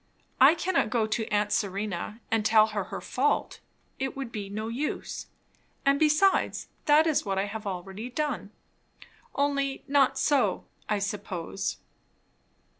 [0.39, 3.59] I cannot go to aunt Serena and tell her her fault;
[3.99, 5.27] it would be no use;
[5.85, 8.13] and besides, that is what I have done already,
[9.35, 11.77] only not so, I suppose.